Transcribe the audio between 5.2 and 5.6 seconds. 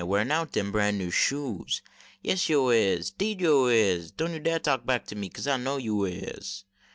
Kase I